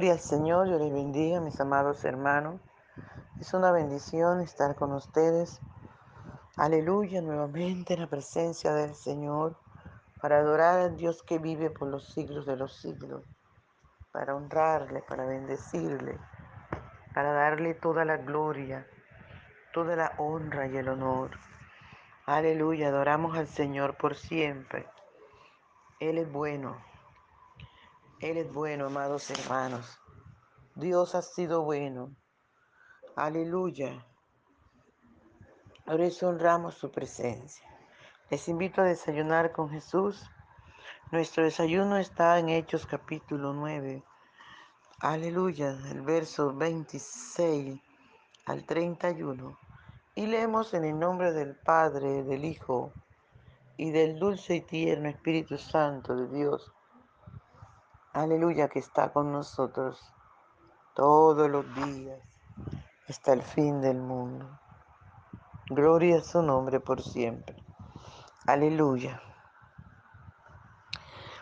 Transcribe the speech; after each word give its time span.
Gloria 0.00 0.14
al 0.14 0.20
Señor, 0.20 0.66
yo 0.66 0.78
les 0.78 0.90
bendiga, 0.90 1.42
mis 1.42 1.60
amados 1.60 2.06
hermanos. 2.06 2.58
Es 3.38 3.52
una 3.52 3.70
bendición 3.70 4.40
estar 4.40 4.74
con 4.74 4.94
ustedes. 4.94 5.60
Aleluya, 6.56 7.20
nuevamente 7.20 7.92
en 7.92 8.00
la 8.00 8.06
presencia 8.06 8.72
del 8.72 8.94
Señor, 8.94 9.58
para 10.22 10.38
adorar 10.38 10.78
al 10.78 10.96
Dios 10.96 11.22
que 11.22 11.38
vive 11.38 11.68
por 11.68 11.88
los 11.88 12.14
siglos 12.14 12.46
de 12.46 12.56
los 12.56 12.80
siglos, 12.80 13.26
para 14.10 14.34
honrarle, 14.34 15.02
para 15.02 15.26
bendecirle, 15.26 16.18
para 17.12 17.34
darle 17.34 17.74
toda 17.74 18.06
la 18.06 18.16
gloria, 18.16 18.86
toda 19.74 19.96
la 19.96 20.14
honra 20.16 20.66
y 20.66 20.78
el 20.78 20.88
honor. 20.88 21.32
Aleluya, 22.24 22.88
adoramos 22.88 23.36
al 23.36 23.48
Señor 23.48 23.98
por 23.98 24.14
siempre. 24.14 24.86
Él 25.98 26.16
es 26.16 26.32
bueno. 26.32 26.89
Él 28.20 28.36
es 28.36 28.52
bueno, 28.52 28.88
amados 28.88 29.30
hermanos. 29.30 29.98
Dios 30.74 31.14
ha 31.14 31.22
sido 31.22 31.62
bueno. 31.62 32.14
Aleluya. 33.16 34.06
Por 35.86 36.02
eso 36.02 36.28
honramos 36.28 36.74
su 36.74 36.90
presencia. 36.90 37.66
Les 38.28 38.46
invito 38.48 38.82
a 38.82 38.84
desayunar 38.84 39.52
con 39.52 39.70
Jesús. 39.70 40.22
Nuestro 41.10 41.44
desayuno 41.44 41.96
está 41.96 42.38
en 42.38 42.50
Hechos 42.50 42.84
capítulo 42.84 43.54
9. 43.54 44.04
Aleluya, 44.98 45.70
el 45.90 46.02
verso 46.02 46.54
26 46.54 47.80
al 48.44 48.66
31. 48.66 49.58
Y 50.14 50.26
leemos 50.26 50.74
en 50.74 50.84
el 50.84 50.98
nombre 50.98 51.32
del 51.32 51.56
Padre, 51.56 52.22
del 52.24 52.44
Hijo 52.44 52.92
y 53.78 53.92
del 53.92 54.18
dulce 54.18 54.56
y 54.56 54.60
tierno 54.60 55.08
Espíritu 55.08 55.56
Santo 55.56 56.14
de 56.14 56.28
Dios. 56.28 56.70
Aleluya, 58.12 58.68
que 58.68 58.80
está 58.80 59.12
con 59.12 59.30
nosotros 59.30 60.12
todos 60.94 61.48
los 61.48 61.64
días 61.76 62.18
hasta 63.08 63.32
el 63.32 63.40
fin 63.40 63.80
del 63.80 63.98
mundo. 63.98 64.58
Gloria 65.68 66.18
a 66.18 66.22
su 66.24 66.42
nombre 66.42 66.80
por 66.80 67.02
siempre. 67.04 67.54
Aleluya. 68.48 69.22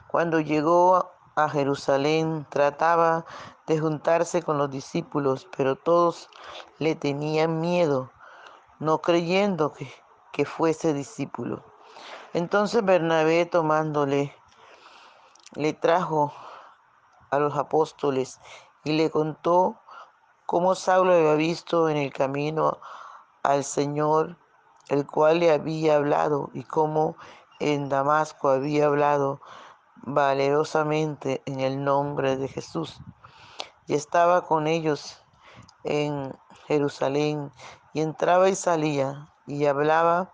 Cuando 0.09 0.41
llegó 0.41 1.11
a 1.37 1.49
Jerusalén 1.49 2.47
trataba 2.51 3.25
de 3.67 3.81
juntarse 3.81 4.43
con 4.43 4.59
los 4.59 4.71
discípulos, 4.71 5.49
pero 5.57 5.75
todos 5.75 6.29
le 6.79 6.95
tenían 6.95 7.63
miedo, 7.63 8.13
no 8.79 8.99
creyendo 8.99 9.73
que, 9.73 9.91
que 10.33 10.45
fuese 10.45 10.93
discípulo. 10.93 11.65
Entonces 12.35 12.85
Bernabé 12.85 13.47
tomándole, 13.47 14.35
le 15.55 15.73
trajo 15.73 16.31
a 17.31 17.39
los 17.39 17.57
apóstoles 17.57 18.41
y 18.85 18.93
le 18.93 19.11
contó 19.11 19.77
cómo 20.47 20.75
Saulo 20.75 21.13
había 21.13 21.35
visto 21.35 21.89
en 21.89 21.97
el 21.99 22.13
camino 22.13 22.79
al 23.43 23.65
Señor, 23.65 24.39
el 24.89 25.07
cual 25.07 25.41
le 25.41 25.53
había 25.53 25.97
hablado, 25.97 26.51
y 26.55 26.65
cómo 26.65 27.17
en 27.61 27.89
Damasco 27.89 28.49
había 28.49 28.87
hablado 28.87 29.41
valerosamente 29.97 31.43
en 31.45 31.61
el 31.61 31.85
nombre 31.85 32.37
de 32.37 32.49
Jesús. 32.49 33.01
Y 33.87 33.95
estaba 33.95 34.47
con 34.47 34.67
ellos 34.67 35.23
en 35.85 36.35
Jerusalén, 36.67 37.53
y 37.93 38.01
entraba 38.01 38.49
y 38.49 38.55
salía, 38.55 39.29
y 39.47 39.67
hablaba 39.67 40.33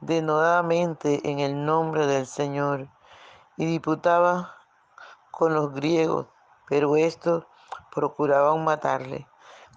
denodadamente 0.00 1.28
en 1.28 1.40
el 1.40 1.64
nombre 1.64 2.06
del 2.06 2.26
Señor, 2.26 2.88
y 3.56 3.66
diputaba 3.66 4.59
con 5.40 5.54
los 5.54 5.72
griegos, 5.72 6.26
pero 6.68 6.96
estos 6.96 7.46
procuraban 7.90 8.62
matarle. 8.62 9.26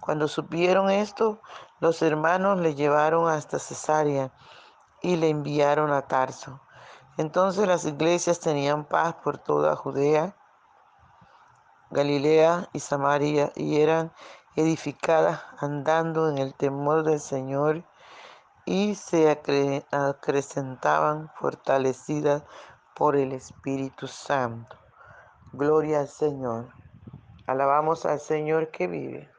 Cuando 0.01 0.27
supieron 0.27 0.89
esto, 0.89 1.39
los 1.79 2.01
hermanos 2.01 2.59
le 2.59 2.75
llevaron 2.75 3.29
hasta 3.29 3.59
Cesarea 3.59 4.33
y 5.01 5.15
le 5.15 5.29
enviaron 5.29 5.93
a 5.93 6.01
Tarso. 6.01 6.59
Entonces 7.15 7.65
las 7.65 7.85
iglesias 7.85 8.41
tenían 8.41 8.83
paz 8.83 9.15
por 9.23 9.37
toda 9.37 9.77
Judea, 9.77 10.35
Galilea 11.91 12.67
y 12.73 12.81
Samaria 12.81 13.53
y 13.55 13.79
eran 13.79 14.11
edificadas 14.57 15.39
andando 15.59 16.29
en 16.29 16.39
el 16.39 16.53
temor 16.55 17.03
del 17.03 17.21
Señor 17.21 17.85
y 18.65 18.95
se 18.95 19.31
acrecentaban 19.31 21.31
fortalecidas 21.39 22.43
por 22.95 23.15
el 23.15 23.31
Espíritu 23.31 24.09
Santo. 24.09 24.82
Gloria 25.55 25.99
al 25.99 26.07
Señor. 26.07 26.73
Alabamos 27.45 28.07
al 28.07 28.19
Señor 28.19 28.71
que 28.71 28.87
vive. 28.87 29.29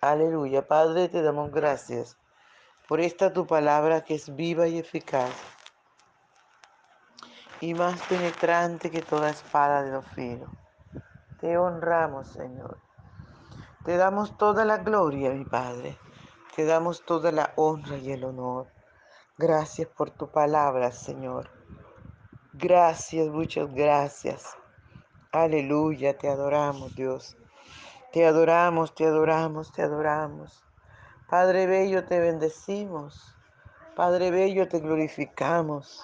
Aleluya. 0.00 0.66
Padre, 0.66 1.10
te 1.10 1.20
damos 1.20 1.52
gracias 1.52 2.16
por 2.88 2.98
esta 3.00 3.30
tu 3.30 3.46
palabra 3.46 4.04
que 4.04 4.14
es 4.14 4.34
viva 4.34 4.68
y 4.68 4.78
eficaz 4.78 5.30
y 7.60 7.74
más 7.74 8.00
penetrante 8.06 8.90
que 8.90 9.02
toda 9.02 9.28
espada 9.28 9.82
de 9.82 10.00
filo. 10.00 10.50
Te 11.40 11.58
honramos, 11.58 12.28
Señor. 12.28 12.78
Te 13.84 13.98
damos 13.98 14.38
toda 14.38 14.64
la 14.64 14.78
gloria, 14.78 15.28
mi 15.28 15.44
Padre. 15.44 15.98
Te 16.56 16.64
damos 16.64 17.04
toda 17.04 17.32
la 17.32 17.52
honra 17.56 17.98
y 17.98 18.12
el 18.12 18.24
honor. 18.24 18.68
Gracias 19.36 19.88
por 19.88 20.10
tu 20.10 20.30
palabra, 20.30 20.90
Señor. 20.90 21.50
Gracias, 22.54 23.28
muchas 23.28 23.70
gracias. 23.74 24.56
Aleluya, 25.32 26.16
te 26.16 26.26
adoramos, 26.26 26.94
Dios. 26.94 27.36
Te 28.12 28.26
adoramos, 28.26 28.94
te 28.94 29.04
adoramos, 29.04 29.70
te 29.72 29.82
adoramos. 29.82 30.64
Padre 31.28 31.66
Bello, 31.66 32.06
te 32.06 32.18
bendecimos. 32.18 33.36
Padre 33.94 34.30
Bello, 34.30 34.68
te 34.68 34.80
glorificamos. 34.80 36.02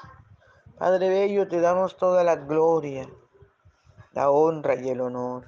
Padre 0.78 1.08
Bello, 1.08 1.48
te 1.48 1.62
damos 1.62 1.96
toda 1.96 2.22
la 2.22 2.36
gloria, 2.36 3.08
la 4.12 4.30
honra 4.30 4.74
y 4.74 4.90
el 4.90 5.00
honor. 5.00 5.46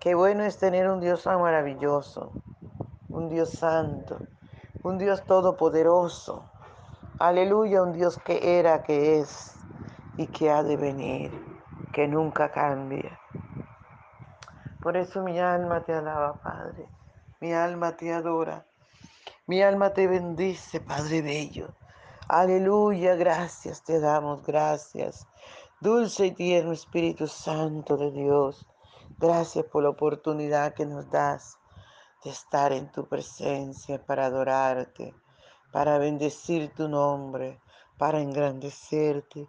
Qué 0.00 0.16
bueno 0.16 0.42
es 0.42 0.58
tener 0.58 0.88
un 0.88 0.98
Dios 0.98 1.22
tan 1.22 1.40
maravilloso, 1.40 2.32
un 3.10 3.28
Dios 3.28 3.50
santo, 3.50 4.18
un 4.82 4.98
Dios 4.98 5.24
todopoderoso. 5.24 6.50
Aleluya, 7.20 7.80
un 7.80 7.92
Dios 7.92 8.18
que 8.18 8.58
era, 8.58 8.82
que 8.82 9.20
es 9.20 9.54
y 10.16 10.26
que 10.26 10.50
ha 10.50 10.64
de 10.64 10.76
venir, 10.76 11.57
que 11.92 12.08
nunca 12.08 12.50
cambia. 12.50 13.18
Por 14.82 14.96
eso 14.96 15.22
mi 15.22 15.38
alma 15.38 15.84
te 15.84 15.94
alaba, 15.94 16.40
Padre. 16.42 16.86
Mi 17.40 17.52
alma 17.52 17.96
te 17.96 18.12
adora. 18.12 18.66
Mi 19.46 19.62
alma 19.62 19.92
te 19.92 20.06
bendice, 20.06 20.80
Padre 20.80 21.22
Bello. 21.22 21.74
Aleluya, 22.28 23.14
gracias 23.14 23.82
te 23.82 24.00
damos, 24.00 24.44
gracias. 24.44 25.26
Dulce 25.80 26.26
y 26.26 26.32
tierno 26.32 26.72
Espíritu 26.72 27.26
Santo 27.26 27.96
de 27.96 28.10
Dios, 28.10 28.66
gracias 29.16 29.64
por 29.64 29.84
la 29.84 29.88
oportunidad 29.88 30.74
que 30.74 30.84
nos 30.84 31.10
das 31.10 31.56
de 32.22 32.30
estar 32.30 32.72
en 32.72 32.92
tu 32.92 33.08
presencia 33.08 34.04
para 34.04 34.26
adorarte, 34.26 35.14
para 35.72 35.96
bendecir 35.96 36.74
tu 36.74 36.86
nombre, 36.86 37.60
para 37.96 38.20
engrandecerte, 38.20 39.48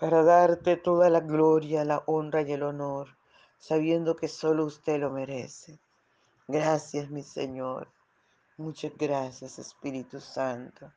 para 0.00 0.24
darte 0.24 0.76
toda 0.78 1.10
la 1.10 1.20
gloria, 1.20 1.84
la 1.84 2.02
honra 2.06 2.40
y 2.42 2.52
el 2.52 2.62
honor 2.62 3.20
sabiendo 3.60 4.16
que 4.16 4.26
solo 4.26 4.64
usted 4.64 4.98
lo 4.98 5.10
merece. 5.10 5.78
Gracias, 6.48 7.10
mi 7.10 7.22
Señor. 7.22 7.92
Muchas 8.56 8.92
gracias, 8.96 9.58
Espíritu 9.58 10.18
Santo. 10.20 10.90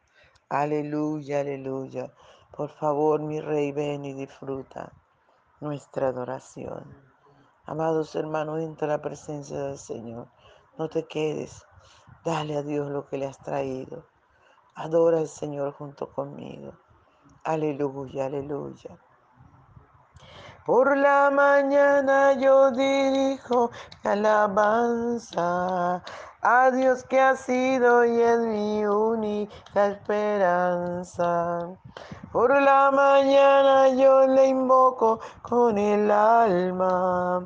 Aleluya, 0.49 1.41
aleluya. 1.41 2.13
Por 2.55 2.69
favor, 2.69 3.21
mi 3.21 3.41
Rey, 3.41 3.73
ven 3.73 4.05
y 4.05 4.13
disfruta 4.13 4.93
nuestra 5.59 6.07
adoración. 6.07 6.85
Amados 7.65 8.15
hermanos, 8.15 8.61
entra 8.61 8.87
la 8.87 9.01
presencia 9.01 9.59
del 9.59 9.77
Señor. 9.77 10.29
No 10.77 10.89
te 10.89 11.05
quedes. 11.05 11.65
Dale 12.23 12.55
a 12.55 12.63
Dios 12.63 12.89
lo 12.89 13.05
que 13.07 13.17
le 13.17 13.25
has 13.25 13.37
traído. 13.39 14.07
Adora 14.75 15.19
al 15.19 15.27
Señor 15.27 15.73
junto 15.73 16.11
conmigo. 16.11 16.73
Aleluya, 17.45 18.25
aleluya. 18.27 18.97
Por 20.65 20.95
la 20.95 21.29
mañana 21.29 22.31
yo 22.39 22.71
dirijo 22.71 23.69
alabanza 24.05 26.01
a 26.41 26.71
Dios 26.71 27.03
que 27.03 27.19
ha 27.19 27.35
sido 27.35 28.05
y 28.05 28.21
es 28.21 28.39
mi 28.39 28.85
única 28.85 29.87
esperanza. 29.87 31.67
Por 32.31 32.61
la 32.61 32.91
mañana 32.91 33.89
yo 33.89 34.25
le 34.25 34.47
invoco 34.47 35.19
con 35.41 35.77
el 35.77 36.09
alma 36.09 37.45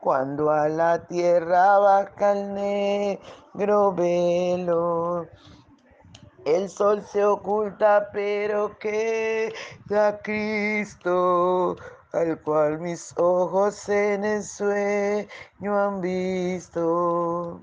cuando 0.00 0.50
a 0.50 0.68
la 0.68 1.06
tierra 1.06 1.78
baja 1.78 2.32
el 2.32 2.54
negro 2.54 3.92
velo. 3.92 5.26
El 6.44 6.68
sol 6.70 7.02
se 7.02 7.24
oculta, 7.24 8.08
pero 8.12 8.78
queda 8.78 10.22
Cristo, 10.22 11.76
al 12.12 12.40
cual 12.42 12.80
mis 12.80 13.12
ojos 13.18 13.88
en 13.88 14.24
el 14.24 14.42
sueño 14.42 15.28
han 15.78 16.00
visto. 16.00 17.62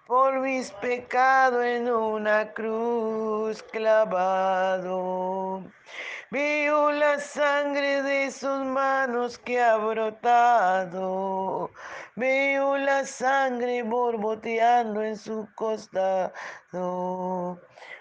por 0.11 0.41
mis 0.41 0.71
pecados 0.71 1.63
en 1.63 1.89
una 1.89 2.51
cruz 2.51 3.63
clavado. 3.63 5.63
Veo 6.29 6.91
la 6.91 7.17
sangre 7.17 8.03
de 8.03 8.29
sus 8.29 8.59
manos 8.65 9.37
que 9.37 9.61
ha 9.61 9.77
brotado. 9.77 11.71
Veo 12.17 12.77
la 12.77 13.05
sangre 13.05 13.83
borboteando 13.83 15.01
en 15.01 15.15
su 15.15 15.47
costado 15.55 16.33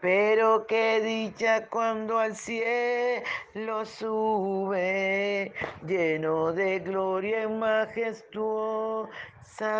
Pero 0.00 0.66
qué 0.66 1.00
dicha 1.00 1.68
cuando 1.68 2.18
al 2.18 2.34
cielo 2.36 3.84
sube, 3.84 5.52
lleno 5.86 6.52
de 6.52 6.80
gloria 6.80 7.44
y 7.44 7.48
majestuosa 7.48 9.08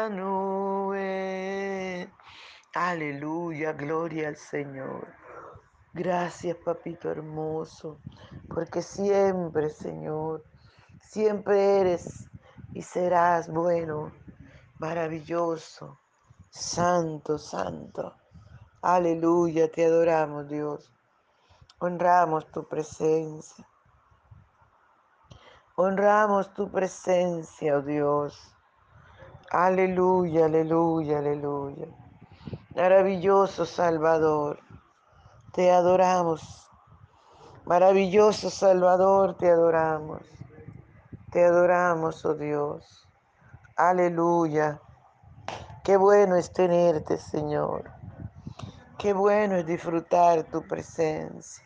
nube. 0.09 2.09
Aleluya, 2.75 3.73
gloria 3.75 4.29
al 4.29 4.37
Señor. 4.37 5.07
Gracias, 5.93 6.57
papito 6.59 7.11
hermoso, 7.11 8.01
porque 8.49 8.83
siempre, 8.83 9.71
Señor, 9.71 10.45
siempre 11.01 11.81
eres 11.81 12.29
y 12.73 12.83
serás 12.83 13.49
bueno, 13.49 14.13
maravilloso, 14.79 15.99
santo, 16.51 17.39
santo. 17.39 18.15
Aleluya, 18.89 19.69
te 19.69 19.85
adoramos 19.85 20.47
Dios. 20.47 20.93
Honramos 21.81 22.47
tu 22.53 22.69
presencia. 22.69 23.67
Honramos 25.75 26.55
tu 26.55 26.71
presencia, 26.71 27.79
oh 27.79 27.83
Dios. 27.83 28.55
Aleluya, 29.51 30.45
aleluya, 30.45 31.19
aleluya. 31.19 31.89
Maravilloso 32.77 33.67
Salvador, 33.67 34.61
te 35.53 35.73
adoramos. 35.73 36.71
Maravilloso 37.65 38.51
Salvador, 38.51 39.37
te 39.37 39.51
adoramos. 39.51 40.23
Te 41.33 41.45
adoramos, 41.45 42.25
oh 42.25 42.35
Dios. 42.35 43.09
Aleluya. 43.75 44.81
Qué 45.83 45.97
bueno 45.97 46.37
es 46.37 46.53
tenerte, 46.53 47.19
Señor. 47.19 47.96
Qué 48.99 49.13
bueno 49.13 49.57
es 49.57 49.67
disfrutar 49.67 50.45
tu 50.45 50.67
presencia. 50.67 51.63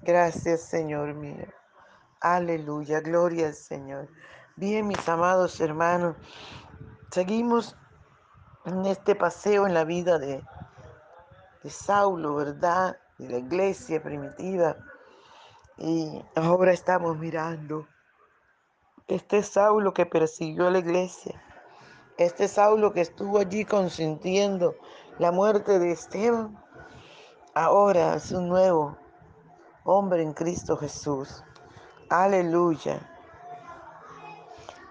Gracias, 0.00 0.62
Señor 0.62 1.12
mío. 1.12 1.46
Aleluya, 2.22 3.00
gloria 3.00 3.48
al 3.48 3.54
Señor. 3.54 4.08
Bien, 4.56 4.88
mis 4.88 5.06
amados 5.06 5.60
hermanos, 5.60 6.16
seguimos 7.10 7.76
en 8.64 8.86
este 8.86 9.14
paseo 9.14 9.66
en 9.66 9.74
la 9.74 9.84
vida 9.84 10.18
de, 10.18 10.42
de 11.62 11.70
Saulo, 11.70 12.36
¿verdad? 12.36 12.96
De 13.18 13.28
la 13.28 13.36
iglesia 13.36 14.02
primitiva. 14.02 14.78
Y 15.76 16.24
ahora 16.36 16.72
estamos 16.72 17.18
mirando 17.18 17.86
este 19.08 19.42
Saulo 19.42 19.92
que 19.92 20.06
persiguió 20.06 20.68
a 20.68 20.70
la 20.70 20.78
iglesia. 20.78 21.38
Este 22.16 22.48
Saulo 22.48 22.94
que 22.94 23.02
estuvo 23.02 23.38
allí 23.38 23.66
consintiendo 23.66 24.76
la 25.20 25.32
muerte 25.32 25.78
de 25.78 25.92
Esteban, 25.92 26.58
ahora 27.54 28.14
es 28.14 28.32
un 28.32 28.48
nuevo 28.48 28.96
hombre 29.84 30.22
en 30.22 30.32
Cristo 30.32 30.78
Jesús. 30.78 31.44
Aleluya. 32.08 33.06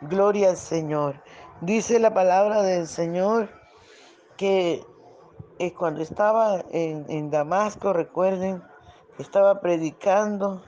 Gloria 0.01 0.51
al 0.51 0.57
Señor. 0.57 1.15
Dice 1.62 1.98
la 1.98 2.13
palabra 2.13 2.62
del 2.62 2.86
Señor 2.88 3.50
que 4.38 4.86
eh, 5.57 5.74
cuando 5.74 6.03
estaba 6.03 6.63
en, 6.69 7.07
en 7.09 7.31
Damasco, 7.31 7.91
recuerden, 7.91 8.62
estaba 9.17 9.62
predicando, 9.62 10.63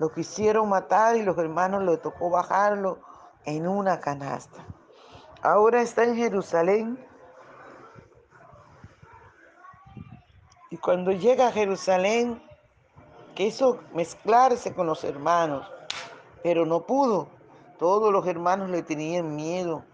lo 0.00 0.10
quisieron 0.10 0.68
matar 0.68 1.14
y 1.14 1.22
los 1.22 1.38
hermanos 1.38 1.84
le 1.84 1.96
tocó 1.98 2.28
bajarlo 2.28 2.98
en 3.44 3.68
una 3.68 4.00
canasta. 4.00 4.66
Ahora 5.42 5.80
está 5.80 6.02
en 6.02 6.16
Jerusalén 6.16 7.09
Y 10.70 10.76
cuando 10.76 11.12
llega 11.12 11.48
a 11.48 11.52
Jerusalén, 11.52 12.42
quiso 13.34 13.80
mezclarse 13.92 14.72
con 14.72 14.86
los 14.86 15.04
hermanos, 15.04 15.66
pero 16.42 16.64
no 16.64 16.86
pudo. 16.86 17.28
Todos 17.78 18.12
los 18.12 18.26
hermanos 18.26 18.70
le 18.70 18.82
tenían 18.82 19.34
miedo 19.36 19.84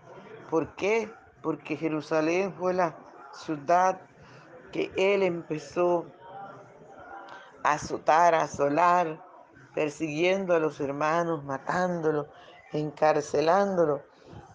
¿Por 0.51 0.77
qué? 0.77 1.13
Porque 1.43 1.77
Jerusalén 1.77 2.55
fue 2.55 2.73
la 2.73 2.95
ciudad 3.33 4.01
que 4.73 4.93
él 4.97 5.23
empezó 5.25 6.07
a 7.65 7.73
azotar, 7.73 8.35
a 8.35 8.43
asolar, 8.43 9.21
persiguiendo 9.75 10.55
a 10.55 10.61
los 10.61 10.81
hermanos, 10.81 11.43
matándolos, 11.45 12.29
encarcelándolos. 12.73 14.03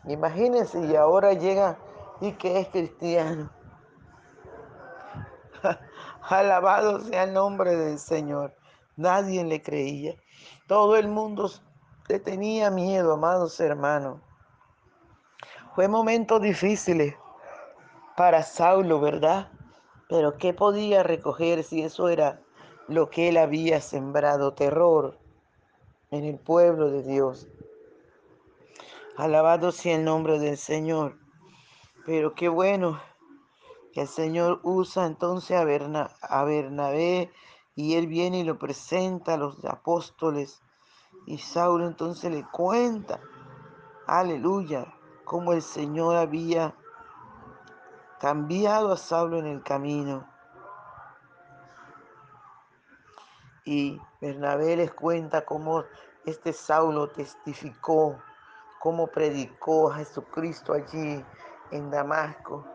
Imagínense, 0.05 0.79
y 0.85 0.95
ahora 0.95 1.33
llega 1.33 1.77
y 2.21 2.31
que 2.33 2.59
es 2.59 2.69
cristiano. 2.69 3.49
Alabado 6.23 6.99
sea 7.01 7.23
el 7.23 7.33
nombre 7.33 7.75
del 7.75 7.99
Señor. 7.99 8.55
Nadie 8.95 9.43
le 9.43 9.61
creía. 9.61 10.15
Todo 10.67 10.95
el 10.95 11.07
mundo 11.07 11.49
le 12.07 12.19
tenía 12.19 12.69
miedo, 12.69 13.13
amados 13.13 13.59
hermanos. 13.59 14.21
Fue 15.75 15.87
momentos 15.87 16.41
difíciles 16.41 17.15
para 18.15 18.43
Saulo, 18.43 18.99
¿verdad? 18.99 19.49
Pero 20.09 20.37
¿qué 20.37 20.53
podía 20.53 21.03
recoger 21.03 21.63
si 21.63 21.81
eso 21.81 22.09
era 22.09 22.41
lo 22.87 23.09
que 23.09 23.29
él 23.29 23.37
había 23.37 23.81
sembrado? 23.81 24.53
Terror 24.53 25.17
en 26.11 26.25
el 26.25 26.37
pueblo 26.37 26.91
de 26.91 27.03
Dios. 27.03 27.47
Alabado 29.17 29.71
sea 29.71 29.95
el 29.95 30.03
nombre 30.03 30.39
del 30.39 30.57
Señor. 30.57 31.17
Pero 32.05 32.35
qué 32.35 32.49
bueno 32.49 32.99
el 33.93 34.07
Señor 34.07 34.61
usa 34.63 35.05
entonces 35.05 35.57
a, 35.57 35.61
a 36.21 36.43
Bernabé 36.43 37.31
y 37.75 37.95
él 37.95 38.07
viene 38.07 38.39
y 38.39 38.43
lo 38.43 38.57
presenta 38.57 39.33
a 39.33 39.37
los 39.37 39.63
apóstoles. 39.65 40.61
Y 41.25 41.37
Saulo 41.37 41.87
entonces 41.87 42.31
le 42.31 42.45
cuenta, 42.49 43.19
aleluya, 44.07 44.93
como 45.25 45.53
el 45.53 45.61
Señor 45.61 46.15
había 46.15 46.75
cambiado 48.19 48.91
a 48.91 48.97
Saulo 48.97 49.39
en 49.39 49.47
el 49.47 49.63
camino. 49.63 50.27
Y 53.65 53.99
Bernabé 54.19 54.77
les 54.77 54.93
cuenta 54.93 55.45
cómo 55.45 55.83
este 56.25 56.53
Saulo 56.53 57.09
testificó, 57.09 58.19
cómo 58.79 59.07
predicó 59.07 59.91
a 59.91 59.95
Jesucristo 59.95 60.73
allí 60.73 61.23
en 61.71 61.89
Damasco. 61.89 62.70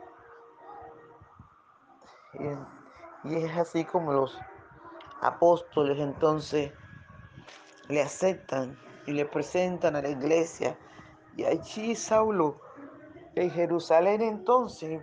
Y, 2.39 3.35
es 3.35 3.57
así 3.57 3.85
como 3.85 4.13
los 4.13 4.39
apóstoles 5.21 5.99
entonces 5.99 6.73
le 7.89 8.03
aceptan 8.03 8.79
y 9.07 9.13
le 9.13 9.25
presentan 9.25 9.97
a 9.97 10.03
la 10.03 10.11
iglesia. 10.11 10.77
Y 11.37 11.45
allí 11.45 11.95
Saulo 11.95 12.61
en 13.35 13.51
Jerusalén 13.51 14.23
entonces 14.23 15.03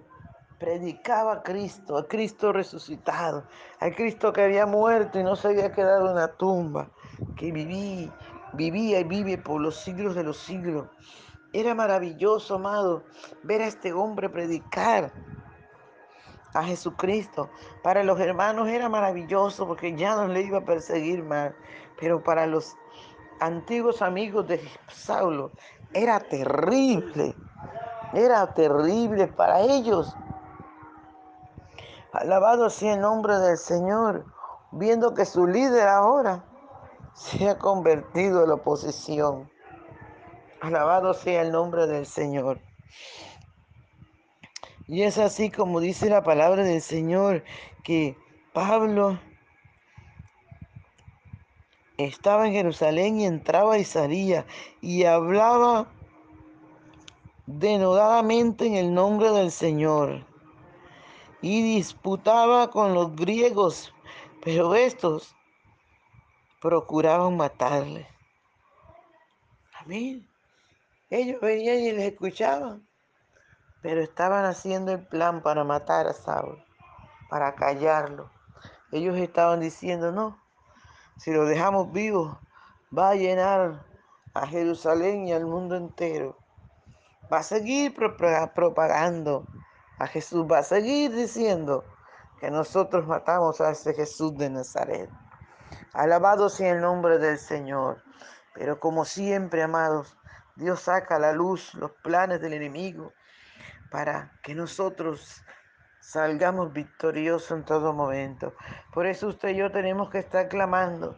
predicaba 0.59 1.33
a 1.33 1.43
Cristo, 1.43 1.97
a 1.97 2.07
Cristo 2.07 2.53
resucitado, 2.53 3.43
a 3.79 3.91
Cristo 3.91 4.31
que 4.31 4.43
había 4.43 4.65
muerto 4.65 5.19
y 5.19 5.23
no 5.23 5.35
se 5.35 5.49
había 5.49 5.71
quedado 5.71 6.09
en 6.09 6.15
la 6.15 6.29
tumba, 6.29 6.89
que 7.35 7.51
vivía, 7.51 8.15
vivía 8.53 9.01
y 9.01 9.03
vive 9.03 9.37
por 9.37 9.59
los 9.59 9.75
siglos 9.75 10.15
de 10.15 10.23
los 10.23 10.37
siglos. 10.37 10.87
Era 11.51 11.75
maravilloso, 11.75 12.55
amado, 12.55 13.03
ver 13.43 13.61
a 13.61 13.67
este 13.67 13.91
hombre 13.93 14.29
predicar 14.29 15.11
a 16.53 16.63
Jesucristo. 16.63 17.49
Para 17.81 18.03
los 18.03 18.19
hermanos 18.19 18.67
era 18.67 18.89
maravilloso 18.89 19.67
porque 19.67 19.95
ya 19.95 20.15
no 20.15 20.27
le 20.27 20.41
iba 20.41 20.59
a 20.59 20.65
perseguir 20.65 21.23
más, 21.23 21.51
pero 21.99 22.23
para 22.23 22.45
los 22.45 22.75
antiguos 23.39 24.01
amigos 24.01 24.47
de 24.47 24.61
Saulo 24.87 25.51
era 25.93 26.19
terrible, 26.19 27.35
era 28.13 28.53
terrible 28.53 29.27
para 29.27 29.59
ellos. 29.61 30.15
Alabado 32.13 32.69
sea 32.69 32.93
el 32.93 33.01
nombre 33.01 33.37
del 33.39 33.57
Señor, 33.57 34.25
viendo 34.71 35.13
que 35.13 35.25
su 35.25 35.47
líder 35.47 35.87
ahora 35.87 36.43
se 37.13 37.49
ha 37.49 37.57
convertido 37.57 38.43
en 38.43 38.49
la 38.49 38.55
oposición. 38.55 39.49
Alabado 40.61 41.13
sea 41.13 41.41
el 41.41 41.51
nombre 41.51 41.87
del 41.87 42.05
Señor. 42.05 42.59
Y 44.87 45.03
es 45.03 45.17
así 45.17 45.49
como 45.49 45.79
dice 45.79 46.09
la 46.09 46.23
palabra 46.23 46.63
del 46.63 46.81
Señor, 46.81 47.43
que 47.83 48.17
Pablo 48.53 49.19
estaba 51.97 52.47
en 52.47 52.53
Jerusalén 52.53 53.19
y 53.19 53.25
entraba 53.25 53.77
y 53.77 53.85
salía 53.85 54.45
y 54.81 55.05
hablaba 55.05 55.87
denodadamente 57.45 58.65
en 58.65 58.75
el 58.75 58.93
nombre 58.93 59.31
del 59.31 59.51
Señor 59.51 60.25
y 61.41 61.61
disputaba 61.61 62.69
con 62.69 62.93
los 62.93 63.15
griegos, 63.15 63.93
pero 64.41 64.75
estos 64.75 65.35
procuraban 66.61 67.35
matarle. 67.35 68.07
Amén. 69.73 70.25
Ellos 71.09 71.41
venían 71.41 71.79
y 71.79 71.91
les 71.91 72.13
escuchaban, 72.13 72.87
pero 73.83 74.01
estaban 74.01 74.45
haciendo 74.45 74.93
el 74.93 75.05
plan 75.05 75.41
para 75.41 75.65
matar 75.65 76.07
a 76.07 76.13
Saulo, 76.13 76.63
para 77.29 77.53
callarlo. 77.53 78.31
Ellos 78.93 79.17
estaban 79.17 79.59
diciendo, 79.59 80.13
no, 80.13 80.41
si 81.17 81.31
lo 81.33 81.45
dejamos 81.45 81.91
vivo, 81.91 82.39
va 82.97 83.09
a 83.09 83.15
llenar 83.15 83.83
a 84.33 84.47
Jerusalén 84.47 85.27
y 85.27 85.33
al 85.33 85.45
mundo 85.45 85.75
entero. 85.75 86.37
Va 87.31 87.39
a 87.39 87.43
seguir 87.43 87.93
propagando 87.93 89.45
a 89.99 90.07
Jesús, 90.07 90.47
va 90.49 90.59
a 90.59 90.63
seguir 90.63 91.13
diciendo 91.13 91.83
que 92.39 92.49
nosotros 92.49 93.05
matamos 93.05 93.59
a 93.59 93.71
ese 93.71 93.93
Jesús 93.93 94.37
de 94.37 94.49
Nazaret. 94.49 95.09
Alabado 95.91 96.47
sea 96.47 96.71
el 96.71 96.81
nombre 96.81 97.17
del 97.17 97.37
Señor. 97.37 98.01
Pero 98.53 98.79
como 98.79 99.03
siempre, 99.03 99.61
amados, 99.61 100.15
Dios 100.55 100.81
saca 100.81 101.17
a 101.17 101.19
la 101.19 101.33
luz 101.33 101.73
los 101.73 101.91
planes 102.03 102.39
del 102.39 102.53
enemigo 102.53 103.11
para 103.93 104.31
que 104.41 104.55
nosotros 104.55 105.43
salgamos 106.01 106.73
victoriosos 106.73 107.51
en 107.51 107.63
todo 107.63 107.93
momento. 107.93 108.53
Por 108.91 109.05
eso 109.05 109.27
usted 109.27 109.49
y 109.49 109.57
yo 109.57 109.71
tenemos 109.71 110.09
que 110.09 110.17
estar 110.17 110.49
clamando. 110.49 111.15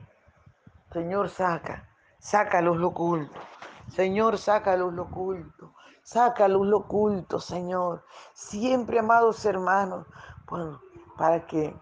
Señor, 0.91 1.29
saca, 1.29 1.88
saca 2.20 2.62
luz 2.62 2.75
lo 2.77 2.89
oculto. 2.89 3.39
Señor, 3.88 4.38
saca 4.38 4.75
luz 4.75 4.94
lo 4.94 5.03
oculto. 5.03 5.74
Saca 6.03 6.50
luz 6.50 6.67
lo 6.67 6.79
oculto, 6.79 7.39
Señor. 7.39 8.03
Siempre, 8.34 9.00
amados 9.00 9.46
hermanos, 9.46 10.05
bueno, 10.50 10.82
para 11.17 11.48
que 11.48 11.74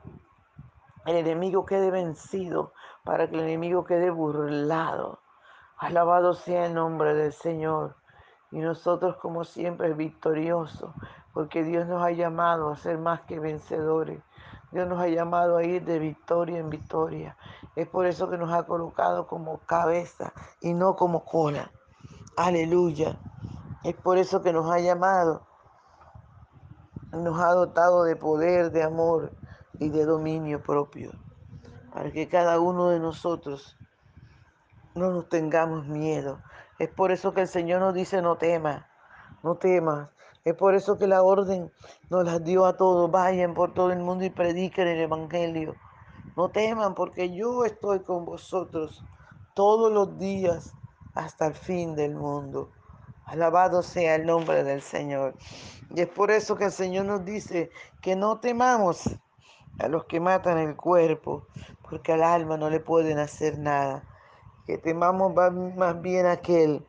el 1.07 1.15
enemigo 1.15 1.65
quede 1.65 1.89
vencido, 1.89 2.71
para 3.03 3.27
que 3.27 3.35
el 3.35 3.41
enemigo 3.41 3.83
quede 3.83 4.11
burlado. 4.11 5.21
Alabado 5.75 6.35
sea 6.35 6.67
el 6.67 6.75
nombre 6.75 7.15
del 7.15 7.33
Señor. 7.33 7.95
Y 8.53 8.59
nosotros, 8.59 9.15
como 9.17 9.45
siempre, 9.45 9.95
victoriosos, 9.95 10.93
porque 11.33 11.63
Dios 11.63 11.87
nos 11.87 12.03
ha 12.03 12.11
llamado 12.11 12.69
a 12.69 12.77
ser 12.77 12.99
más 12.99 13.21
que 13.21 13.39
vencedores. 13.39 14.21
Dios 14.71 14.87
nos 14.87 14.99
ha 14.99 15.07
llamado 15.07 15.57
a 15.57 15.63
ir 15.63 15.83
de 15.83 15.97
victoria 15.97 16.59
en 16.59 16.69
victoria. 16.69 17.35
Es 17.75 17.87
por 17.87 18.05
eso 18.05 18.29
que 18.29 18.37
nos 18.37 18.53
ha 18.53 18.67
colocado 18.67 19.25
como 19.25 19.57
cabeza 19.65 20.33
y 20.61 20.75
no 20.75 20.95
como 20.95 21.25
cola. 21.25 21.71
Aleluya. 22.37 23.17
Es 23.83 23.95
por 23.95 24.19
eso 24.19 24.43
que 24.43 24.53
nos 24.53 24.69
ha 24.69 24.77
llamado, 24.79 25.47
nos 27.11 27.39
ha 27.39 27.53
dotado 27.53 28.03
de 28.03 28.15
poder, 28.15 28.71
de 28.71 28.83
amor 28.83 29.31
y 29.79 29.89
de 29.89 30.05
dominio 30.05 30.61
propio. 30.61 31.11
Para 31.91 32.11
que 32.11 32.29
cada 32.29 32.59
uno 32.59 32.89
de 32.89 32.99
nosotros 32.99 33.75
no 34.93 35.09
nos 35.09 35.27
tengamos 35.27 35.87
miedo. 35.87 36.39
Es 36.79 36.89
por 36.89 37.11
eso 37.11 37.33
que 37.33 37.41
el 37.41 37.47
Señor 37.47 37.81
nos 37.81 37.93
dice 37.93 38.21
no 38.21 38.37
temas, 38.37 38.83
no 39.43 39.55
temas. 39.55 40.09
Es 40.43 40.55
por 40.55 40.75
eso 40.75 40.97
que 40.97 41.07
la 41.07 41.23
orden 41.23 41.71
nos 42.09 42.25
la 42.25 42.39
dio 42.39 42.65
a 42.65 42.75
todos. 42.75 43.09
Vayan 43.11 43.53
por 43.53 43.73
todo 43.73 43.91
el 43.91 43.99
mundo 43.99 44.25
y 44.25 44.29
prediquen 44.29 44.87
el 44.87 44.99
Evangelio. 44.99 45.75
No 46.35 46.49
teman 46.49 46.95
porque 46.95 47.33
yo 47.33 47.63
estoy 47.63 47.99
con 48.01 48.25
vosotros 48.25 49.03
todos 49.53 49.91
los 49.91 50.17
días 50.17 50.73
hasta 51.13 51.45
el 51.45 51.53
fin 51.53 51.95
del 51.95 52.15
mundo. 52.15 52.71
Alabado 53.25 53.83
sea 53.83 54.15
el 54.15 54.25
nombre 54.25 54.63
del 54.63 54.81
Señor. 54.81 55.35
Y 55.95 56.01
es 56.01 56.07
por 56.09 56.31
eso 56.31 56.55
que 56.55 56.65
el 56.65 56.71
Señor 56.71 57.05
nos 57.05 57.23
dice 57.23 57.69
que 58.01 58.15
no 58.15 58.39
temamos 58.39 59.09
a 59.79 59.87
los 59.87 60.05
que 60.05 60.19
matan 60.19 60.57
el 60.57 60.75
cuerpo, 60.75 61.47
porque 61.87 62.13
al 62.13 62.23
alma 62.23 62.57
no 62.57 62.69
le 62.69 62.79
pueden 62.79 63.19
hacer 63.19 63.59
nada 63.59 64.03
que 64.65 64.77
temamos 64.77 65.33
más 65.75 66.01
bien 66.01 66.25
aquel 66.25 66.85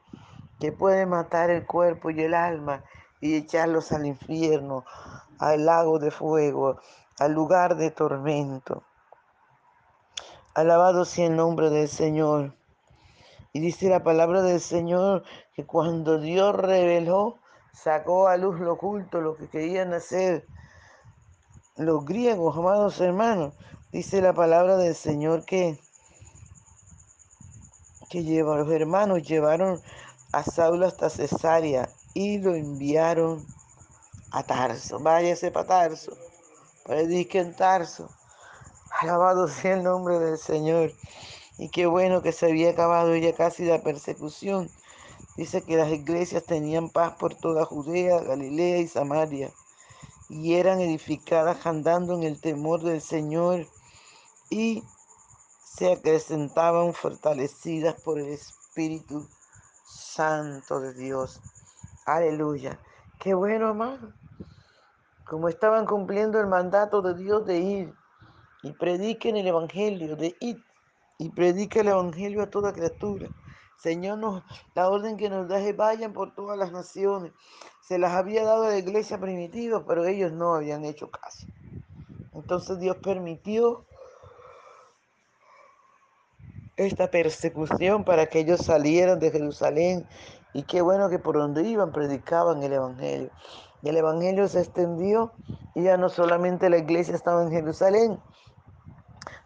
que 0.61 0.73
puede 0.73 1.07
matar 1.07 1.50
el 1.50 1.66
cuerpo 1.66 2.11
y 2.11 2.21
el 2.23 2.35
alma 2.35 2.85
y 3.21 3.37
echarlos 3.37 3.93
al 3.93 4.07
infierno, 4.07 4.85
al 5.38 5.66
lago 5.66 5.99
de 5.99 6.11
fuego, 6.11 6.78
al 7.19 7.33
lugar 7.33 7.76
de 7.76 7.90
tormento. 7.90 8.83
Alabado 10.54 11.04
sea 11.04 11.26
el 11.26 11.37
nombre 11.37 11.71
del 11.71 11.88
Señor. 11.88 12.54
Y 13.52 13.61
dice 13.61 13.88
la 13.88 14.02
palabra 14.02 14.43
del 14.43 14.61
Señor 14.61 15.25
que 15.54 15.64
cuando 15.64 16.19
Dios 16.19 16.54
reveló 16.54 17.38
sacó 17.73 18.28
a 18.28 18.37
luz 18.37 18.61
lo 18.61 18.75
oculto, 18.75 19.21
lo 19.21 19.37
que 19.37 19.49
querían 19.49 19.93
hacer 19.93 20.47
los 21.76 22.04
griegos, 22.04 22.57
amados 22.57 23.00
hermanos. 23.00 23.54
Dice 23.90 24.21
la 24.21 24.33
palabra 24.33 24.76
del 24.76 24.95
Señor 24.95 25.45
que, 25.45 25.78
que 28.14 28.23
lleva, 28.23 28.56
los 28.56 28.71
hermanos 28.71 29.25
llevaron 29.25 29.83
a 30.30 30.44
Saulo 30.44 30.87
hasta 30.87 31.11
Cesarea 31.11 31.88
y 32.14 32.38
lo 32.38 32.54
enviaron 32.54 33.44
a 34.30 34.44
Tarso. 34.44 35.00
Váyase 35.00 35.50
para 35.50 35.66
Tarso, 35.66 36.12
predique 36.85 37.40
en 37.40 37.56
Tarso. 37.56 38.09
Alabado 39.00 39.49
sea 39.49 39.75
el 39.75 39.83
nombre 39.83 40.21
del 40.21 40.38
Señor. 40.38 40.92
Y 41.59 41.71
qué 41.71 41.87
bueno 41.87 42.23
que 42.23 42.30
se 42.30 42.47
había 42.47 42.71
acabado 42.71 43.16
ya 43.16 43.33
casi 43.33 43.64
la 43.64 43.83
persecución. 43.83 44.71
Dice 45.37 45.62
que 45.62 45.76
las 45.76 45.90
iglesias 45.90 46.44
tenían 46.44 46.90
paz 46.90 47.14
por 47.18 47.35
toda 47.35 47.64
Judea, 47.64 48.21
Galilea 48.21 48.78
y 48.78 48.87
Samaria, 48.87 49.50
y 50.28 50.54
eran 50.54 50.80
edificadas 50.80 51.66
andando 51.66 52.14
en 52.14 52.23
el 52.23 52.40
temor 52.40 52.80
del 52.80 53.02
Señor 53.02 53.66
y 54.50 54.85
se 55.76 55.93
acrecentaban 55.93 56.95
fortalecidas 56.95 58.00
por 58.00 58.21
el 58.21 58.28
Espíritu 58.28 59.28
Santo 59.85 60.78
de 60.78 60.95
Dios. 60.95 61.40
Aleluya. 62.07 62.78
Qué 63.19 63.35
bueno, 63.35 63.69
amado. 63.69 64.12
Como 65.26 65.49
estaban 65.49 65.85
cumpliendo 65.85 66.38
el 66.38 66.47
mandato 66.47 67.02
de 67.02 67.14
Dios 67.14 67.45
de 67.45 67.59
ir 67.59 67.95
y 68.62 68.71
prediquen 68.73 69.37
el 69.37 69.49
Evangelio, 69.49 70.14
de 70.14 70.37
ir 70.38 70.62
y 71.19 71.31
predica 71.31 71.81
el 71.81 71.88
Evangelio 71.88 72.43
a 72.43 72.50
toda 72.50 72.73
criatura. 72.73 73.28
Señor, 73.76 74.19
nos, 74.19 74.45
la 74.76 74.88
orden 74.88 75.16
que 75.16 75.28
nos 75.28 75.49
da 75.49 75.59
es 75.59 75.76
vayan 75.76 76.12
por 76.12 76.37
todas 76.37 76.57
las 76.57 76.71
naciones. 76.71 77.33
Se 77.81 77.99
las 77.99 78.12
había 78.12 78.45
dado 78.45 78.64
a 78.64 78.69
la 78.69 78.78
iglesia 78.78 79.19
primitiva, 79.19 79.85
pero 79.85 80.04
ellos 80.04 80.31
no 80.31 80.54
habían 80.54 80.85
hecho 80.85 81.11
caso. 81.11 81.49
Entonces 82.33 82.78
Dios 82.78 82.97
permitió 82.99 83.87
esta 86.76 87.11
persecución 87.11 88.04
para 88.04 88.26
que 88.26 88.40
ellos 88.40 88.61
salieran 88.61 89.19
de 89.19 89.31
Jerusalén. 89.31 90.07
Y 90.52 90.62
qué 90.64 90.83
bueno 90.83 91.09
que 91.09 91.19
por 91.19 91.37
donde 91.37 91.62
iban 91.62 91.93
predicaban 91.93 92.62
el 92.62 92.73
Evangelio. 92.73 93.31
Y 93.83 93.88
el 93.88 93.97
Evangelio 93.97 94.49
se 94.49 94.61
extendió 94.61 95.33
y 95.75 95.83
ya 95.83 95.97
no 95.97 96.09
solamente 96.09 96.71
la 96.71 96.78
iglesia 96.78 97.14
estaba 97.14 97.43
en 97.43 97.50
Jerusalén, 97.50 98.19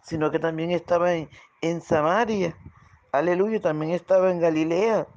sino 0.01 0.31
que 0.31 0.39
también 0.39 0.71
estaba 0.71 1.13
en, 1.13 1.29
en 1.61 1.81
Samaria. 1.81 2.55
Aleluya, 3.11 3.59
también 3.59 3.91
estaba 3.91 4.31
en 4.31 4.39
Galilea. 4.39 5.07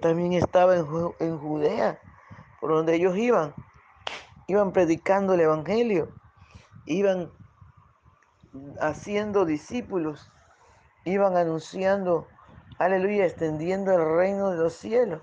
También 0.00 0.32
estaba 0.32 0.76
en, 0.76 0.86
en 1.20 1.38
Judea, 1.38 2.00
por 2.60 2.72
donde 2.72 2.94
ellos 2.94 3.16
iban. 3.16 3.54
Iban 4.46 4.72
predicando 4.72 5.34
el 5.34 5.40
Evangelio. 5.40 6.08
Iban 6.86 7.30
haciendo 8.80 9.44
discípulos. 9.44 10.30
Iban 11.04 11.36
anunciando, 11.36 12.28
aleluya, 12.78 13.26
extendiendo 13.26 13.92
el 13.92 14.16
reino 14.16 14.50
de 14.50 14.58
los 14.58 14.74
cielos. 14.74 15.22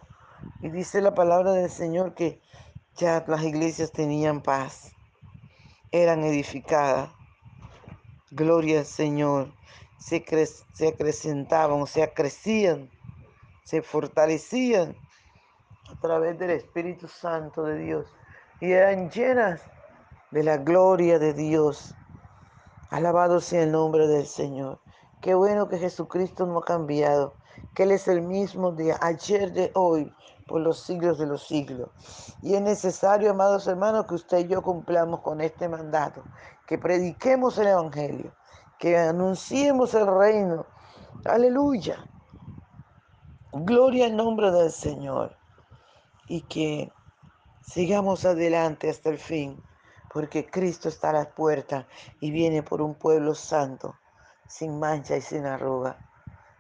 Y 0.62 0.70
dice 0.70 1.02
la 1.02 1.14
palabra 1.14 1.54
del 1.54 1.70
Señor 1.70 2.16
que 2.16 2.42
ya 2.96 3.24
las 3.28 3.44
iglesias 3.44 3.92
tenían 3.92 4.42
paz, 4.42 4.92
eran 5.92 6.24
edificadas. 6.24 7.10
Gloria 8.32 8.80
al 8.80 8.86
Señor. 8.86 9.54
Se, 9.98 10.24
cre 10.24 10.46
se 10.46 10.90
acrecentaban, 10.90 11.82
o 11.82 11.88
sea, 11.88 12.14
crecían, 12.14 12.90
se 13.64 13.82
fortalecían 13.82 14.96
a 15.90 16.00
través 16.00 16.38
del 16.40 16.52
Espíritu 16.52 17.08
Santo 17.08 17.64
de 17.64 17.78
Dios 17.78 18.08
y 18.62 18.72
eran 18.72 19.10
llenas 19.10 19.62
de 20.32 20.44
la 20.44 20.58
gloria 20.58 21.20
de 21.20 21.34
Dios. 21.34 21.96
Alabado 22.90 23.40
sea 23.40 23.64
el 23.64 23.72
nombre 23.72 24.08
del 24.08 24.26
Señor. 24.26 24.80
Qué 25.22 25.36
bueno 25.36 25.68
que 25.68 25.78
Jesucristo 25.78 26.46
no 26.46 26.60
ha 26.60 26.64
cambiado, 26.64 27.34
que 27.76 27.84
Él 27.84 27.92
es 27.92 28.08
el 28.08 28.22
mismo 28.22 28.72
de 28.72 28.96
ayer, 29.02 29.52
de 29.52 29.70
hoy, 29.76 30.14
por 30.48 30.62
los 30.62 30.80
siglos 30.80 31.18
de 31.18 31.26
los 31.26 31.46
siglos. 31.46 31.90
Y 32.42 32.56
es 32.56 32.62
necesario, 32.62 33.32
amados 33.32 33.68
hermanos, 33.68 34.06
que 34.06 34.14
usted 34.14 34.38
y 34.40 34.48
yo 34.48 34.62
cumplamos 34.62 35.20
con 35.20 35.42
este 35.42 35.68
mandato, 35.68 36.24
que 36.66 36.78
prediquemos 36.78 37.58
el 37.58 37.68
Evangelio, 37.68 38.34
que 38.78 38.98
anunciemos 38.98 39.94
el 39.94 40.08
reino. 40.08 40.66
Aleluya. 41.26 41.98
Gloria 43.52 44.06
al 44.06 44.16
nombre 44.16 44.52
del 44.52 44.72
Señor. 44.72 45.36
Y 46.30 46.44
que 46.44 46.94
sigamos 47.62 48.24
adelante 48.24 48.90
hasta 48.90 49.10
el 49.10 49.18
fin, 49.18 49.62
porque 50.14 50.50
Cristo 50.50 50.88
está 50.88 51.10
a 51.10 51.14
la 51.14 51.30
puerta 51.30 51.88
y 52.22 52.32
viene 52.32 52.64
por 52.64 52.82
un 52.82 52.96
pueblo 52.96 53.36
santo 53.36 53.99
sin 54.50 54.80
mancha 54.80 55.16
y 55.16 55.22
sin 55.22 55.46
arruga. 55.46 55.98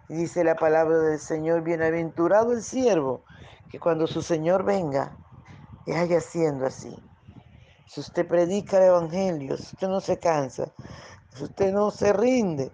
Y 0.07 0.13
dice 0.13 0.43
la 0.43 0.55
palabra 0.55 0.97
del 0.99 1.19
Señor, 1.19 1.63
bienaventurado 1.63 2.53
el 2.53 2.61
siervo, 2.61 3.23
que 3.69 3.79
cuando 3.79 4.07
su 4.07 4.21
Señor 4.21 4.63
venga, 4.63 5.17
le 5.85 5.97
haya 5.97 6.21
siendo 6.21 6.65
así. 6.65 6.95
Si 7.87 7.99
usted 7.99 8.27
predica 8.27 8.77
el 8.77 8.89
Evangelio, 8.89 9.57
si 9.57 9.73
usted 9.73 9.87
no 9.87 9.99
se 9.99 10.19
cansa, 10.19 10.71
si 11.35 11.43
usted 11.43 11.73
no 11.73 11.89
se 11.91 12.13
rinde, 12.13 12.71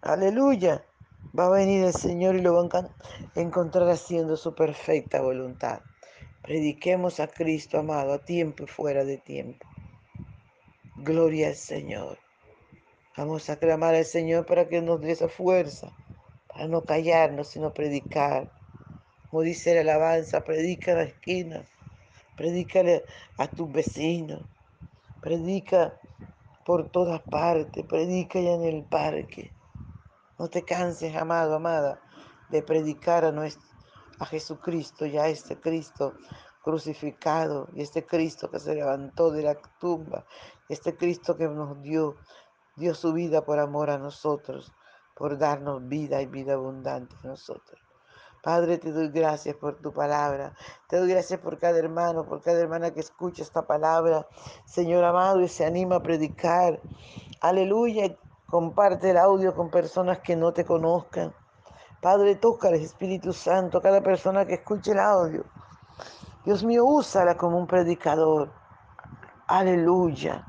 aleluya, 0.00 0.84
va 1.38 1.46
a 1.46 1.50
venir 1.50 1.84
el 1.84 1.94
Señor 1.94 2.36
y 2.36 2.40
lo 2.40 2.54
va 2.54 2.80
a 2.80 3.40
encontrar 3.40 3.88
haciendo 3.90 4.36
su 4.36 4.54
perfecta 4.54 5.20
voluntad. 5.20 5.80
Prediquemos 6.42 7.20
a 7.20 7.28
Cristo, 7.28 7.78
amado, 7.78 8.14
a 8.14 8.24
tiempo 8.24 8.64
y 8.64 8.66
fuera 8.66 9.04
de 9.04 9.18
tiempo. 9.18 9.66
Gloria 10.96 11.48
al 11.48 11.56
Señor. 11.56 12.25
Vamos 13.16 13.48
a 13.48 13.56
clamar 13.56 13.94
al 13.94 14.04
Señor 14.04 14.44
para 14.44 14.68
que 14.68 14.82
nos 14.82 15.00
dé 15.00 15.12
esa 15.12 15.30
fuerza, 15.30 15.90
para 16.48 16.68
no 16.68 16.82
callarnos, 16.82 17.48
sino 17.48 17.72
predicar. 17.72 18.52
Como 19.30 19.40
dice 19.40 19.74
la 19.74 19.80
alabanza, 19.80 20.44
predica 20.44 20.90
en 20.92 20.98
la 20.98 21.04
esquina, 21.04 21.64
predícale 22.36 23.04
a 23.38 23.48
tus 23.48 23.72
vecinos, 23.72 24.42
predica 25.22 25.98
por 26.66 26.90
todas 26.90 27.22
partes, 27.22 27.86
predica 27.86 28.38
ya 28.38 28.52
en 28.52 28.64
el 28.64 28.84
parque. 28.84 29.50
No 30.38 30.48
te 30.48 30.62
canses, 30.62 31.16
amado, 31.16 31.54
amada, 31.54 32.02
de 32.50 32.62
predicar 32.62 33.24
a, 33.24 33.32
nuestro, 33.32 33.66
a 34.18 34.26
Jesucristo, 34.26 35.06
ya 35.06 35.26
este 35.28 35.58
Cristo 35.58 36.12
crucificado, 36.62 37.66
y 37.72 37.80
este 37.80 38.04
Cristo 38.04 38.50
que 38.50 38.60
se 38.60 38.74
levantó 38.74 39.30
de 39.30 39.42
la 39.42 39.54
tumba, 39.80 40.26
este 40.68 40.94
Cristo 40.94 41.34
que 41.34 41.48
nos 41.48 41.80
dio 41.80 42.16
dio 42.76 42.94
su 42.94 43.12
vida 43.12 43.44
por 43.44 43.58
amor 43.58 43.90
a 43.90 43.98
nosotros, 43.98 44.72
por 45.14 45.38
darnos 45.38 45.88
vida 45.88 46.20
y 46.20 46.26
vida 46.26 46.54
abundante 46.54 47.16
a 47.24 47.28
nosotros. 47.28 47.80
Padre, 48.42 48.78
te 48.78 48.92
doy 48.92 49.08
gracias 49.08 49.56
por 49.56 49.80
tu 49.80 49.92
palabra. 49.92 50.54
Te 50.88 50.98
doy 50.98 51.08
gracias 51.08 51.40
por 51.40 51.58
cada 51.58 51.78
hermano, 51.78 52.26
por 52.26 52.42
cada 52.42 52.60
hermana 52.60 52.92
que 52.92 53.00
escucha 53.00 53.42
esta 53.42 53.66
palabra. 53.66 54.26
Señor 54.64 55.02
amado, 55.04 55.40
y 55.40 55.48
se 55.48 55.64
anima 55.64 55.96
a 55.96 56.02
predicar. 56.02 56.80
Aleluya. 57.40 58.16
Comparte 58.46 59.10
el 59.10 59.16
audio 59.16 59.52
con 59.52 59.68
personas 59.68 60.20
que 60.20 60.36
no 60.36 60.52
te 60.52 60.64
conozcan. 60.64 61.34
Padre, 62.00 62.36
toca 62.36 62.68
el 62.68 62.76
Espíritu 62.76 63.32
Santo, 63.32 63.80
cada 63.80 64.00
persona 64.00 64.46
que 64.46 64.54
escuche 64.54 64.92
el 64.92 65.00
audio. 65.00 65.44
Dios 66.44 66.62
mío, 66.62 66.84
úsala 66.84 67.36
como 67.36 67.58
un 67.58 67.66
predicador. 67.66 68.52
Aleluya. 69.48 70.46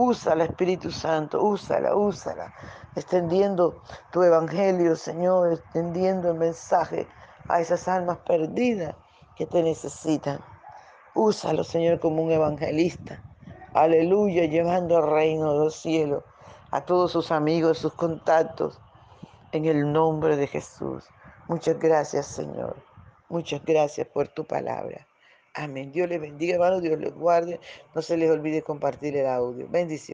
Úsala, 0.00 0.44
Espíritu 0.44 0.92
Santo, 0.92 1.42
úsala, 1.42 1.96
úsala, 1.96 2.54
extendiendo 2.94 3.82
tu 4.12 4.22
evangelio, 4.22 4.94
Señor, 4.94 5.54
extendiendo 5.54 6.30
el 6.30 6.38
mensaje 6.38 7.08
a 7.48 7.60
esas 7.60 7.88
almas 7.88 8.18
perdidas 8.18 8.94
que 9.34 9.44
te 9.44 9.60
necesitan. 9.60 10.38
Úsalo, 11.16 11.64
Señor, 11.64 11.98
como 11.98 12.22
un 12.22 12.30
evangelista. 12.30 13.20
Aleluya, 13.74 14.44
llevando 14.44 14.98
el 14.98 15.10
reino 15.10 15.54
de 15.54 15.58
los 15.64 15.74
cielos 15.74 16.22
a 16.70 16.82
todos 16.82 17.10
sus 17.10 17.32
amigos, 17.32 17.78
sus 17.78 17.94
contactos, 17.94 18.80
en 19.50 19.64
el 19.64 19.92
nombre 19.92 20.36
de 20.36 20.46
Jesús. 20.46 21.02
Muchas 21.48 21.76
gracias, 21.76 22.26
Señor. 22.26 22.76
Muchas 23.28 23.64
gracias 23.64 24.06
por 24.06 24.28
tu 24.28 24.44
palabra. 24.44 25.07
Amén. 25.58 25.90
Dios 25.90 26.08
les 26.08 26.20
bendiga, 26.20 26.54
hermano. 26.54 26.80
Dios 26.80 26.98
les 27.00 27.12
guarde. 27.14 27.58
No 27.94 28.00
se 28.02 28.16
les 28.16 28.30
olvide 28.30 28.62
compartir 28.62 29.16
el 29.16 29.26
audio. 29.26 29.66
Bendiciones. 29.68 30.06